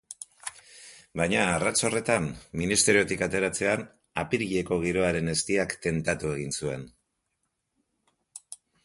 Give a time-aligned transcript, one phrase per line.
[1.19, 2.29] Baina arrats horretan,
[2.61, 3.83] Ministeriotik ateratzean,
[4.23, 6.87] apirileko giroaren eztiak tentatu egin zuen.